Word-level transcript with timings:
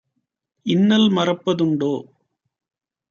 இன்னல் 0.65 1.07
மறப்ப 1.09 1.55
துண்டோ?" 1.55 1.93